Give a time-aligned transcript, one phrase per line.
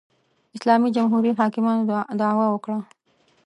[0.55, 1.87] اسلامي جمهوري حاکمانو
[2.21, 2.77] دعوا وکړه